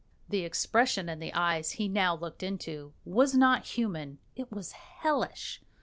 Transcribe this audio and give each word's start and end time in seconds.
The 0.29 0.39
expression 0.43 1.07
in 1.09 1.19
the 1.19 1.31
eyes 1.35 1.73
he 1.73 1.87
now 1.87 2.15
looked 2.15 2.41
into 2.41 2.91
was 3.05 3.35
not 3.35 3.67
human 3.67 4.17
it 4.35 4.51
was 4.51 4.71
hellish. 4.71 5.61